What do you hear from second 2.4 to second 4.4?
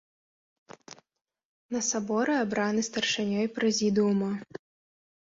абраны старшынёй прэзідыума.